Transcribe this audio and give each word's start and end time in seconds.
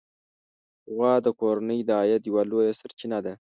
غوا 0.93 1.13
د 1.25 1.27
کورنۍ 1.39 1.79
د 1.85 1.89
عاید 1.99 2.23
یوه 2.29 2.43
لویه 2.51 2.73
سرچینه 2.79 3.19
ده. 3.25 3.33